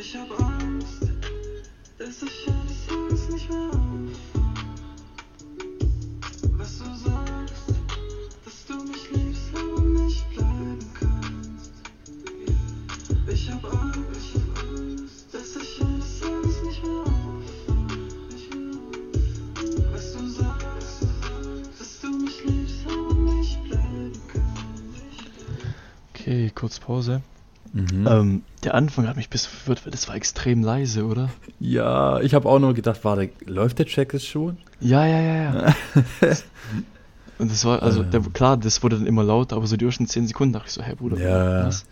Ich 0.00 0.14
hab 0.16 0.30
Angst, 0.40 1.10
dass 1.98 2.22
ich 2.22 2.46
alles 2.46 2.86
Tages 2.86 3.28
nicht 3.30 3.50
mehr 3.50 3.66
aufwache. 3.66 4.54
Was 6.52 6.78
du 6.78 6.84
sagst, 6.94 7.74
dass 8.44 8.66
du 8.66 8.74
mich 8.84 9.10
liebst, 9.10 9.50
aber 9.56 9.80
nicht 9.80 10.30
bleiben 10.30 10.78
kannst. 11.00 11.72
Ich 13.26 13.50
hab 13.50 13.64
Angst, 13.64 14.36
dass 15.32 15.56
ich 15.56 15.80
eines 15.80 16.20
Tages 16.20 16.62
nicht 16.62 16.82
mehr 16.84 17.00
aufwache. 17.00 17.98
Was 19.92 20.12
du 20.12 20.28
sagst, 20.28 21.06
dass 21.76 22.00
du 22.02 22.08
mich 22.18 22.44
liebst, 22.44 22.86
aber 22.86 23.14
nicht 23.14 23.64
bleiben 23.64 24.12
kannst. 24.32 25.24
Okay, 26.14 26.52
kurz 26.54 26.78
Pause. 26.78 27.20
Mhm. 27.78 28.06
Ähm, 28.08 28.42
der 28.64 28.74
Anfang 28.74 29.06
hat 29.06 29.16
mich 29.16 29.30
bis 29.30 29.46
verwirrt, 29.46 29.84
weil 29.86 29.92
das 29.92 30.08
war 30.08 30.14
extrem 30.16 30.62
leise, 30.62 31.04
oder? 31.06 31.30
Ja, 31.60 32.20
ich 32.20 32.34
habe 32.34 32.48
auch 32.48 32.58
nur 32.58 32.74
gedacht, 32.74 33.04
warte, 33.04 33.30
läuft 33.46 33.78
der 33.78 33.86
Track 33.86 34.12
jetzt 34.14 34.26
schon? 34.26 34.58
Ja, 34.80 35.06
ja, 35.06 35.20
ja, 35.20 35.34
ja. 35.54 35.74
Und 37.38 37.52
das 37.52 37.64
war, 37.64 37.82
also, 37.82 38.02
der, 38.02 38.20
Ähm. 38.20 38.32
klar, 38.32 38.56
das 38.56 38.82
wurde 38.82 38.96
dann 38.96 39.06
immer 39.06 39.22
lauter, 39.22 39.56
aber 39.56 39.66
so 39.68 39.76
die 39.76 39.84
ersten 39.84 40.08
10 40.08 40.26
Sekunden 40.26 40.52
dachte 40.54 40.66
ich 40.68 40.72
so, 40.74 40.82
hä, 40.82 40.94
Bruder, 40.96 41.18
Ja. 41.18 41.66
was? 41.66 41.84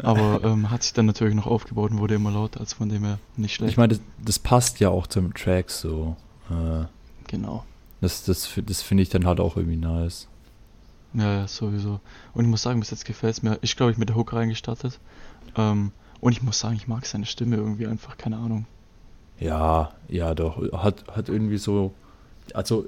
Aber 0.00 0.40
ähm, 0.44 0.70
hat 0.70 0.84
sich 0.84 0.92
dann 0.92 1.06
natürlich 1.06 1.34
noch 1.34 1.46
aufgebaut 1.46 1.90
und 1.90 1.98
wurde 1.98 2.14
immer 2.14 2.30
lauter, 2.30 2.60
als 2.60 2.72
von 2.72 2.88
dem 2.88 3.04
her 3.04 3.18
nicht 3.36 3.54
schlecht. 3.54 3.72
Ich 3.72 3.76
meine, 3.76 3.94
das, 3.94 4.00
das 4.24 4.38
passt 4.38 4.78
ja 4.80 4.90
auch 4.90 5.06
zum 5.08 5.34
Track 5.34 5.70
so. 5.70 6.16
Äh, 6.50 6.84
genau. 7.26 7.64
das 8.00 8.24
das, 8.24 8.48
das 8.64 8.80
finde 8.80 9.02
ich 9.02 9.08
dann 9.08 9.26
halt 9.26 9.40
auch 9.40 9.56
irgendwie 9.56 9.76
nice. 9.76 10.28
Ja, 11.14 11.40
ja, 11.40 11.48
sowieso. 11.48 12.00
Und 12.34 12.44
ich 12.44 12.50
muss 12.50 12.62
sagen, 12.62 12.80
bis 12.80 12.90
jetzt 12.90 13.04
gefällt 13.04 13.34
es 13.34 13.42
mir. 13.42 13.58
Ich 13.62 13.76
glaube, 13.76 13.92
ich 13.92 13.98
mit 13.98 14.08
der 14.08 14.16
Hook 14.16 14.32
reingestartet. 14.32 14.98
Ähm, 15.56 15.92
und 16.20 16.32
ich 16.32 16.42
muss 16.42 16.58
sagen, 16.60 16.76
ich 16.76 16.88
mag 16.88 17.06
seine 17.06 17.26
Stimme 17.26 17.56
irgendwie 17.56 17.86
einfach, 17.86 18.16
keine 18.18 18.36
Ahnung. 18.36 18.66
Ja, 19.40 19.92
ja, 20.08 20.34
doch. 20.34 20.60
Hat, 20.82 21.04
hat 21.08 21.28
irgendwie 21.28 21.58
so. 21.58 21.92
Also 22.54 22.86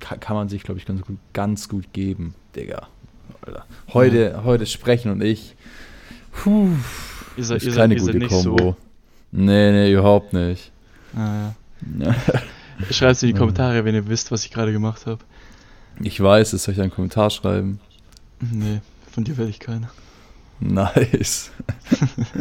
kann, 0.00 0.20
kann 0.20 0.36
man 0.36 0.48
sich, 0.48 0.62
glaube 0.62 0.78
ich, 0.78 0.86
ganz 0.86 1.02
gut, 1.02 1.18
ganz 1.32 1.68
gut 1.68 1.92
geben, 1.92 2.34
Digga. 2.54 2.88
Alter. 3.42 3.64
Heute, 3.92 4.44
heute 4.44 4.66
sprechen 4.66 5.10
und 5.10 5.22
ich. 5.22 5.54
Puh, 6.32 6.70
Ihr 7.36 7.44
seid, 7.44 7.58
ist 7.58 7.66
ihr 7.66 7.74
keine 7.74 7.98
seid 7.98 8.14
gute 8.14 8.26
Kombo. 8.28 8.58
so. 8.58 8.76
Nee, 9.32 9.72
nee, 9.72 9.92
überhaupt 9.92 10.32
nicht. 10.32 10.70
Ah, 11.14 11.52
ja. 11.98 12.14
Schreibt 12.90 13.22
in 13.22 13.28
die 13.28 13.32
Ja. 13.32 13.38
Kommentare, 13.38 13.84
wenn 13.84 13.94
ihr 13.94 14.08
wisst, 14.08 14.30
was 14.30 14.44
ich 14.44 14.50
gerade 14.50 14.72
gemacht 14.72 15.06
habe. 15.06 15.18
Ich 16.02 16.20
weiß, 16.20 16.52
es 16.52 16.64
soll 16.64 16.74
ich 16.74 16.80
einen 16.80 16.90
Kommentar 16.90 17.30
schreiben. 17.30 17.80
Nee, 18.40 18.80
von 19.12 19.24
dir 19.24 19.36
werde 19.36 19.50
ich 19.50 19.60
keinen. 19.60 19.86
Nice. 20.60 21.50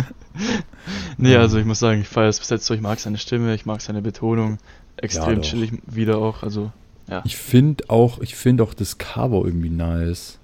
Nee, 1.18 1.34
Ja. 1.34 1.40
also 1.40 1.58
ich 1.58 1.66
muss 1.66 1.80
sagen, 1.80 2.02
ich 2.02 2.08
feiere 2.08 2.30
es 2.30 2.40
bis 2.40 2.50
jetzt 2.50 2.66
so. 2.66 2.74
Ich 2.74 2.82
mag 2.82 3.00
seine 3.00 3.18
Stimme, 3.18 3.54
ich 3.56 3.66
mag 3.66 3.82
seine 3.82 4.02
Betonung. 4.02 4.60
Extrem 4.98 5.38
doch. 5.38 5.42
chillig 5.44 5.72
wieder 5.88 6.20
auch. 6.20 6.44
Also, 6.44 6.72
ja. 7.10 7.22
Ich 7.26 7.38
finde 7.38 7.86
auch, 7.90 8.20
ich 8.22 8.36
finde 8.36 8.64
auch 8.64 8.74
das 8.74 8.98
Cover 9.00 9.44
irgendwie 9.46 9.70
nice. 9.72 10.38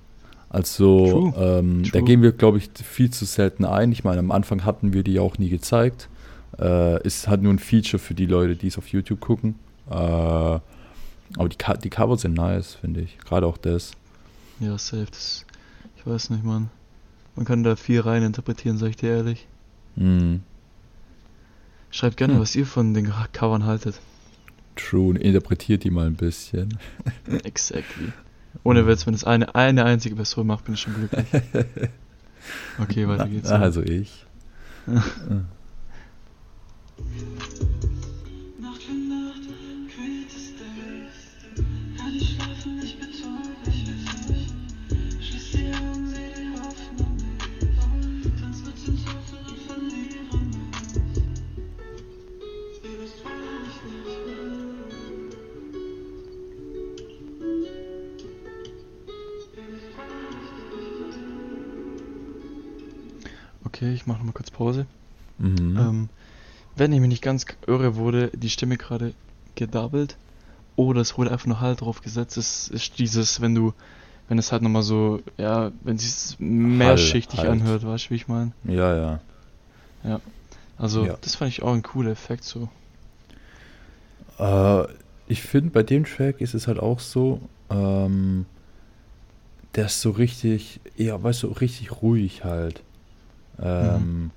Also, 0.49 1.31
True. 1.35 1.59
ähm, 1.59 1.83
da 1.83 1.89
True. 1.91 2.03
gehen 2.03 2.21
wir, 2.23 2.31
glaube 2.31 2.57
ich, 2.57 2.69
viel 2.83 3.09
zu 3.11 3.25
selten 3.25 3.65
ein. 3.65 3.91
Ich 3.91 4.03
meine, 4.03 4.19
am 4.19 4.31
Anfang 4.31 4.65
hatten 4.65 4.93
wir 4.93 5.03
die 5.03 5.19
auch 5.19 5.37
nie 5.37 5.49
gezeigt. 5.49 6.09
Äh, 6.59 7.01
ist 7.05 7.27
halt 7.27 7.41
nur 7.43 7.53
ein 7.53 7.59
Feature 7.59 7.99
für 8.01 8.13
die 8.15 8.25
Leute, 8.27 8.55
die 8.55 8.67
es 8.67 8.77
auf 8.77 8.87
YouTube 8.87 9.19
gucken. 9.19 9.55
Äh, 9.89 10.59
aber 11.37 11.49
die, 11.49 11.57
die 11.83 11.89
Covers 11.89 12.21
sind 12.21 12.33
nice, 12.35 12.75
finde 12.75 13.01
ich. 13.01 13.17
Gerade 13.19 13.47
auch 13.47 13.57
das. 13.57 13.91
Ja, 14.59 14.77
safe. 14.77 15.07
Das, 15.09 15.45
ich 15.97 16.05
weiß 16.05 16.29
nicht, 16.31 16.43
Mann. 16.43 16.69
Man 17.35 17.45
kann 17.45 17.63
da 17.63 17.75
viel 17.75 18.01
rein 18.01 18.23
interpretieren, 18.23 18.77
sag 18.77 18.89
ich 18.89 18.97
dir 18.97 19.09
ehrlich. 19.09 19.47
Hm, 19.95 20.41
Schreibt 21.91 22.17
gerne, 22.17 22.33
Hm. 22.35 22.41
was 22.41 22.55
ihr 22.55 22.65
von 22.65 22.93
den 22.93 23.11
Covern 23.33 23.65
haltet. 23.65 23.99
true. 24.75 25.17
Interpretiert 25.17 25.83
die 25.83 25.91
mal 25.91 26.07
ein 26.07 26.15
bisschen. 26.15 26.77
Exactly. 27.43 28.11
Ohne 28.63 28.85
Witz, 28.87 29.05
wenn 29.07 29.13
es 29.13 29.23
eine, 29.23 29.53
eine 29.55 29.85
einzige 29.85 30.15
Person 30.15 30.47
macht, 30.47 30.65
bin 30.65 30.73
ich 30.75 30.81
schon 30.81 30.93
glücklich. 30.95 31.25
Okay, 32.77 33.07
weiter 33.07 33.29
geht's. 33.29 33.49
Also 33.49 33.81
ich. 33.81 34.25
Okay, 63.83 63.93
ich 63.93 64.07
mache 64.07 64.19
nochmal 64.19 64.33
kurz 64.33 64.49
Pause. 64.49 64.85
Mhm. 65.39 65.77
Ähm, 65.77 66.09
wenn 66.77 66.93
ich 66.93 67.01
mich 67.01 67.09
nicht 67.09 67.21
ganz 67.21 67.45
irre, 67.67 67.97
wurde 67.97 68.29
die 68.33 68.49
Stimme 68.49 68.77
gerade 68.77 69.13
gedoubled. 69.55 70.15
Oder 70.77 71.01
es 71.01 71.17
wurde 71.17 71.31
einfach 71.31 71.47
nur 71.47 71.59
Halt 71.59 71.81
drauf 71.81 72.01
gesetzt. 72.01 72.37
Es 72.37 72.69
ist 72.69 72.97
dieses, 72.97 73.41
wenn 73.41 73.53
du, 73.53 73.73
wenn 74.29 74.37
es 74.37 74.53
halt 74.53 74.61
nochmal 74.61 74.83
so, 74.83 75.19
ja, 75.37 75.73
wenn 75.83 75.97
es 75.97 76.37
mehrschichtig 76.39 77.39
Halt. 77.39 77.49
anhört, 77.49 77.85
weißt 77.85 78.05
du, 78.05 78.09
wie 78.11 78.15
ich 78.15 78.29
meine? 78.29 78.53
ja, 78.63 79.19
ja. 80.05 80.21
Also, 80.77 81.05
Ja. 81.05 81.17
das 81.19 81.35
fand 81.35 81.51
ich 81.51 81.61
auch 81.61 81.73
ein 81.73 81.83
cooler 81.83 82.11
Effekt 82.11 82.45
so. 82.45 82.69
Äh, 84.39 84.83
ich 85.27 85.41
finde, 85.41 85.71
bei 85.71 85.83
dem 85.83 86.05
Track 86.05 86.39
ist 86.39 86.53
es 86.53 86.67
halt 86.67 86.79
auch 86.79 87.01
so, 87.01 87.41
ähm, 87.69 88.45
der 89.75 89.87
ist 89.87 89.99
so 89.99 90.11
richtig, 90.11 90.79
ja, 90.95 91.21
weißt 91.21 91.43
du, 91.43 91.47
richtig 91.47 92.01
ruhig 92.01 92.45
halt. 92.45 92.81
Ähm, 93.61 94.31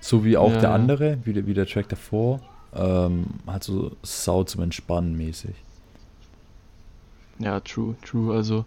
So 0.00 0.24
wie 0.24 0.36
auch 0.36 0.52
Ja, 0.52 0.60
der 0.60 0.68
ja. 0.68 0.74
andere, 0.74 1.18
wie 1.24 1.32
der, 1.32 1.46
wie 1.46 1.54
der 1.54 1.66
Track 1.66 1.88
davor, 1.88 2.40
ähm, 2.74 3.26
halt 3.46 3.64
so 3.64 3.92
sau 4.02 4.44
zum 4.44 4.62
Entspannen 4.62 5.16
mäßig. 5.16 5.54
Ja, 7.38 7.60
true, 7.60 7.96
true. 8.04 8.34
Also, 8.34 8.64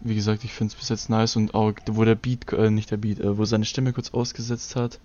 wie 0.00 0.14
gesagt, 0.14 0.44
ich 0.44 0.52
finde 0.52 0.72
es 0.72 0.78
bis 0.78 0.88
jetzt 0.88 1.10
nice 1.10 1.36
und 1.36 1.54
auch, 1.54 1.72
wo 1.90 2.04
der 2.04 2.14
Beat, 2.14 2.52
äh, 2.52 2.70
nicht 2.70 2.90
der 2.90 2.96
Beat, 2.98 3.18
äh, 3.20 3.36
wo 3.36 3.44
seine 3.44 3.64
Stimme 3.64 3.92
kurz 3.92 4.10
ausgesetzt 4.14 4.76
hat 4.76 4.98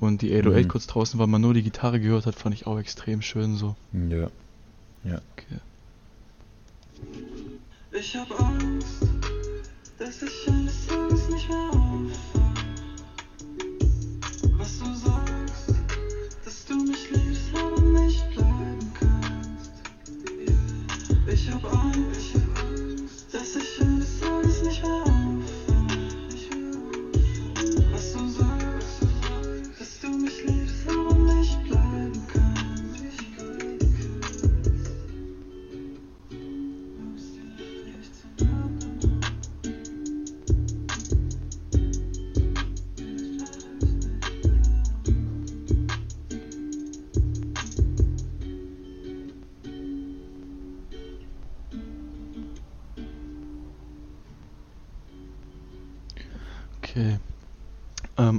und 0.00 0.22
die 0.22 0.32
808 0.32 0.64
Mhm. 0.64 0.68
kurz 0.68 0.86
draußen 0.86 1.20
war, 1.20 1.26
man 1.26 1.40
nur 1.42 1.54
die 1.54 1.62
Gitarre 1.62 2.00
gehört 2.00 2.26
hat, 2.26 2.34
fand 2.34 2.54
ich 2.54 2.66
auch 2.66 2.78
extrem 2.78 3.22
schön 3.22 3.56
so. 3.56 3.76
Ja. 3.92 4.28
Okay. 5.36 5.58
Ich 7.92 8.16
hab 8.16 8.30
Angst, 8.40 9.02
dass 9.98 10.22
ich 10.22 10.48
eines 10.48 10.86
Tages 10.86 11.28
nicht 11.28 11.48
mehr 11.48 11.81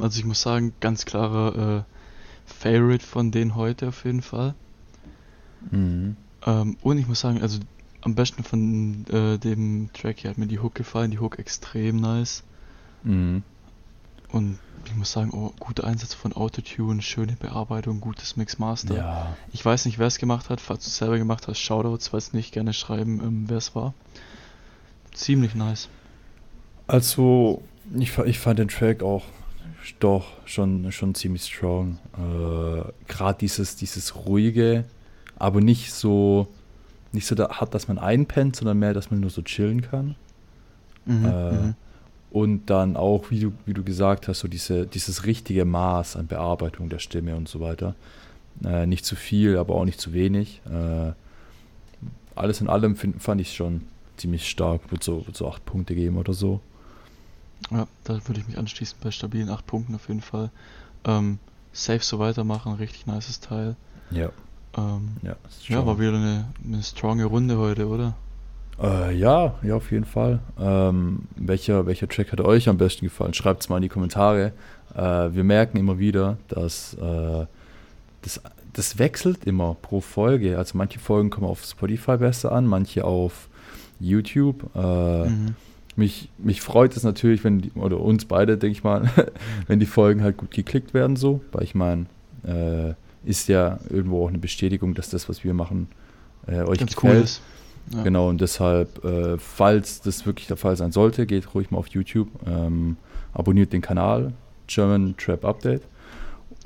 also 0.04 0.20
ich 0.20 0.26
muss 0.26 0.42
sagen, 0.42 0.74
ganz 0.80 1.06
klarer 1.06 1.78
äh, 1.80 1.84
Favorite 2.46 3.06
von 3.06 3.32
denen 3.32 3.56
heute 3.56 3.88
auf 3.88 4.06
jeden 4.06 4.22
Fall. 4.22 4.54
Mhm. 5.72 6.18
Ähm, 6.46 6.78
und 6.82 6.98
ich 6.98 7.08
muss 7.08 7.22
sagen, 7.22 7.42
also 7.42 7.60
am 8.02 8.16
besten 8.16 8.44
von 8.44 9.06
äh, 9.08 9.38
dem 9.38 9.90
Track 9.94 10.20
hier 10.20 10.30
hat 10.30 10.38
mir 10.38 10.48
die 10.48 10.60
Hook 10.60 10.76
gefallen, 10.76 11.12
die 11.12 11.20
Hook 11.20 11.40
extrem 11.40 11.96
nice. 11.98 12.44
Mhm. 13.04 13.44
Und 14.30 14.60
ich 14.86 14.96
muss 14.96 15.12
sagen, 15.12 15.32
oh, 15.32 15.54
guter 15.60 15.86
Einsatz 15.86 16.14
von 16.14 16.34
Autotune, 16.34 17.02
schöne 17.02 17.34
Bearbeitung, 17.34 18.02
gutes 18.02 18.36
Mix-Master. 18.36 18.96
Ja. 18.96 19.38
Ich 19.54 19.64
weiß 19.64 19.86
nicht, 19.86 20.00
wer 20.00 20.08
es 20.08 20.18
gemacht 20.18 20.50
hat, 20.50 20.60
falls 20.60 20.84
du 20.84 20.90
es 20.90 20.98
selber 20.98 21.18
gemacht 21.18 21.48
hast, 21.48 21.60
Shoutouts, 21.60 22.10
falls 22.10 22.34
nicht, 22.34 22.52
gerne 22.52 22.74
schreiben, 22.74 23.22
ähm, 23.22 23.46
wer 23.48 23.58
es 23.58 23.74
war. 23.74 23.94
Ziemlich 25.14 25.56
nice. 25.56 25.88
Also, 26.88 27.62
ich, 27.98 28.18
ich 28.18 28.40
fand 28.40 28.60
den 28.60 28.68
Track 28.68 29.02
auch 29.02 29.24
doch 30.00 30.26
schon, 30.46 30.92
schon 30.92 31.16
ziemlich 31.16 31.46
strong. 31.46 32.00
Äh, 32.18 32.84
Gerade 33.08 33.40
dieses, 33.40 33.76
dieses 33.76 34.16
ruhige, 34.16 34.86
aber 35.38 35.62
nicht 35.62 35.94
so, 35.94 36.48
nicht 37.12 37.28
so 37.28 37.36
da, 37.36 37.50
hat, 37.50 37.74
dass 37.74 37.88
man 37.88 37.98
einpennt, 37.98 38.56
sondern 38.56 38.80
mehr, 38.80 38.94
dass 38.94 39.12
man 39.12 39.20
nur 39.20 39.30
so 39.30 39.42
chillen 39.42 39.82
kann. 39.82 40.16
Mhm, 41.06 41.26
Äh, 41.26 41.52
mhm. 41.52 41.76
Und 42.32 42.70
dann 42.72 42.98
auch, 42.98 43.30
wie 43.30 43.40
du, 43.42 43.54
wie 43.68 43.76
du 43.76 43.84
gesagt 43.84 44.28
hast, 44.28 44.40
so 44.40 44.48
diese, 44.48 44.88
dieses 44.88 45.26
richtige 45.26 45.66
Maß 45.66 46.16
an 46.16 46.26
Bearbeitung 46.26 46.90
der 46.90 46.98
Stimme 46.98 47.36
und 47.36 47.48
so 47.48 47.60
weiter. 47.60 47.94
Äh, 48.66 48.88
nicht 48.88 49.06
zu 49.06 49.16
viel, 49.16 49.58
aber 49.58 49.76
auch 49.76 49.86
nicht 49.86 50.02
zu 50.02 50.14
wenig. 50.14 50.62
Äh, 50.66 51.12
alles 52.36 52.60
in 52.62 52.70
allem 52.70 52.96
find, 52.96 53.22
fand 53.22 53.40
ich 53.40 53.54
schon 53.54 53.82
ziemlich 54.18 54.50
stark. 54.50 54.92
Würde 54.92 55.06
so, 55.06 55.28
würd 55.28 55.38
so 55.38 55.48
acht 55.48 55.64
Punkte 55.66 55.94
geben 55.94 56.18
oder 56.18 56.34
so. 56.34 56.60
Ja, 57.72 57.88
da 58.04 58.20
würde 58.28 58.40
ich 58.42 58.48
mich 58.48 58.58
anschließen 58.58 58.98
bei 59.02 59.12
stabilen 59.12 59.50
8 59.50 59.66
Punkten 59.66 59.96
auf 59.96 60.08
jeden 60.08 60.22
Fall. 60.22 60.50
Ähm, 61.06 61.40
safe 61.72 62.00
so 62.04 62.20
weitermachen, 62.20 62.74
richtig 62.74 63.08
nices 63.08 63.40
Teil. 63.40 63.76
Ja, 64.12 64.30
Ähm, 64.78 65.18
ja. 65.22 65.36
ja, 65.68 65.86
war 65.86 66.00
wieder 66.00 66.14
eine, 66.16 66.46
eine 66.66 66.84
stronge 66.84 67.26
Runde 67.26 67.58
heute, 67.58 67.88
oder? 67.88 68.14
Äh, 68.82 69.16
ja, 69.16 69.56
ja, 69.62 69.76
auf 69.76 69.92
jeden 69.92 70.06
Fall. 70.06 70.40
Ähm, 70.60 71.24
welcher, 71.36 71.86
welcher 71.86 72.08
Track 72.08 72.32
hat 72.32 72.42
euch 72.42 72.68
am 72.70 72.78
besten 72.78 73.06
gefallen? 73.06 73.34
Schreibt 73.34 73.62
es 73.62 73.70
mal 73.70 73.78
in 73.78 73.84
die 73.84 73.90
Kommentare. 73.90 74.52
Äh, 74.96 75.00
wir 75.34 75.44
merken 75.44 75.78
immer 75.78 76.00
wieder, 76.00 76.38
dass 76.48 76.96
äh, 76.96 77.46
das, 78.24 78.42
das 78.74 78.98
wechselt 79.00 79.46
immer 79.46 79.76
pro 79.82 80.02
Folge. 80.02 80.58
Also 80.58 80.78
manche 80.78 81.00
Folgen 81.00 81.30
kommen 81.30 81.48
auf 81.48 81.64
Spotify 81.64 82.18
besser 82.18 82.52
an, 82.52 82.66
manche 82.66 83.04
auf 83.06 83.48
YouTube. 84.00 84.70
Äh, 84.76 85.30
Mhm. 85.30 85.56
Mich, 85.96 86.30
mich 86.38 86.62
freut 86.62 86.96
es 86.98 87.04
natürlich, 87.04 87.44
wenn 87.44 87.60
die, 87.62 87.72
oder 87.72 88.00
uns 88.00 88.26
beide, 88.26 88.58
denke 88.58 88.78
ich 88.78 88.84
mal, 88.84 89.10
wenn 89.68 89.80
die 89.80 89.86
Folgen 89.86 90.22
halt 90.24 90.38
gut 90.38 90.52
geklickt 90.52 90.94
werden, 90.94 91.16
so. 91.16 91.42
Weil 91.52 91.64
ich 91.64 91.76
meine, 91.76 92.06
äh, 92.46 92.94
ist 93.26 93.48
ja 93.48 93.80
irgendwo 93.90 94.24
auch 94.26 94.30
eine 94.30 94.38
Bestätigung, 94.40 94.94
dass 94.96 95.10
das, 95.10 95.30
was 95.30 95.44
wir 95.44 95.54
machen, 95.54 95.88
äh, 96.48 96.62
euch 96.64 96.80
Ganz 96.80 96.96
gefällt. 96.96 97.16
cool 97.18 97.24
ist. 97.24 97.42
Ja. 97.94 98.04
Genau, 98.04 98.30
und 98.30 98.40
deshalb, 98.40 99.04
äh, 99.04 99.38
falls 99.38 100.02
das 100.02 100.26
wirklich 100.26 100.48
der 100.48 100.58
Fall 100.58 100.76
sein 100.78 100.92
sollte, 100.92 101.26
geht 101.26 101.54
ruhig 101.54 101.70
mal 101.70 101.78
auf 101.80 101.88
YouTube, 101.88 102.30
ähm, 102.48 102.96
abonniert 103.34 103.74
den 103.74 103.82
Kanal, 103.82 104.32
German 104.68 105.16
Trap 105.18 105.44
Update. 105.46 105.82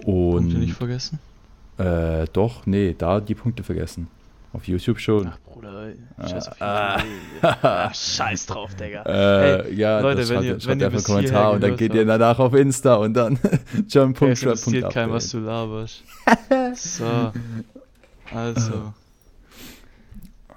Punkte 0.06 0.58
nicht 0.60 0.70
Und 0.70 0.76
vergessen. 0.78 1.20
äh, 1.80 2.26
doch, 2.34 2.66
nee, 2.68 2.96
da 2.98 3.20
die 3.20 3.34
Punkte 3.36 3.64
vergessen. 3.64 4.08
Auf 4.54 4.68
YouTube 4.68 5.00
schon. 5.00 5.28
Ach, 5.32 5.38
Bruder, 5.42 5.92
Ah, 6.18 6.28
scheiß 6.30 6.62
ah. 6.62 6.98
Ach, 7.42 7.94
scheiß 7.96 8.46
drauf, 8.48 8.74
Digga. 8.76 9.04
Äh, 9.04 9.68
Ey, 9.70 9.74
ja, 9.76 10.00
Leute, 10.00 10.22
das 10.22 10.30
wenn 10.30 10.36
schreibt, 10.38 10.46
ihr- 10.46 10.54
wenn 10.54 10.62
schreibt 10.62 10.82
ihr 10.82 10.88
einfach 10.88 10.98
einen 10.98 11.06
Kommentar 11.16 11.52
und 11.52 11.62
dann 11.64 11.76
geht 11.78 11.94
ihr 11.94 12.06
danach 12.06 12.40
auf 12.40 12.54
Insta 12.54 12.96
und 12.96 13.14
dann 13.14 13.38
Ey, 13.44 13.50
es 13.84 13.96
interessiert 13.96 14.92
keinen, 14.94 15.12
was 15.12 15.30
du 15.30 15.40
laberst. 15.40 16.04
So. 16.76 17.32
Also. 18.34 18.94